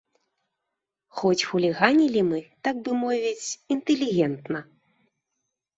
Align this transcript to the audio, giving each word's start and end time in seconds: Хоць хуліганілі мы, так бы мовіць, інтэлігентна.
Хоць 1.19 1.43
хуліганілі 1.49 2.21
мы, 2.31 2.39
так 2.69 2.75
бы 2.89 2.99
мовіць, 3.03 3.47
інтэлігентна. 3.79 4.59